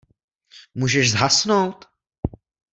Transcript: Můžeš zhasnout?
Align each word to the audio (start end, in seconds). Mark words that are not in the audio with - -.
Můžeš 0.75 1.11
zhasnout? 1.11 1.85